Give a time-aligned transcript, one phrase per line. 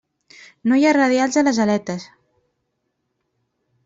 [0.69, 2.05] No hi ha radials a les aletes.